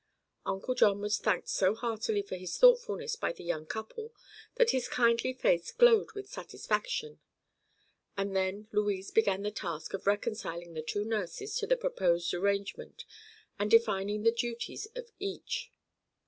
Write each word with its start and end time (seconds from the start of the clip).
Uncle 0.47 0.73
John 0.73 0.99
was 0.99 1.19
thanked 1.19 1.47
so 1.47 1.75
heartily 1.75 2.23
for 2.23 2.35
his 2.35 2.57
thoughtfulness 2.57 3.15
by 3.15 3.31
the 3.31 3.43
young 3.43 3.67
couple 3.67 4.15
that 4.55 4.71
his 4.71 4.87
kindly 4.87 5.31
face 5.31 5.71
glowed 5.71 6.13
with 6.13 6.25
satisfaction, 6.27 7.19
and 8.17 8.35
then 8.35 8.67
Louise 8.71 9.11
began 9.11 9.43
the 9.43 9.51
task 9.51 9.93
of 9.93 10.07
reconciling 10.07 10.73
the 10.73 10.81
two 10.81 11.05
nurses 11.05 11.55
to 11.57 11.67
the 11.67 11.77
proposed 11.77 12.33
arrangement 12.33 13.05
and 13.59 13.69
defining 13.69 14.23
the 14.23 14.31
duties 14.31 14.87
of 14.95 15.11
each. 15.19 15.71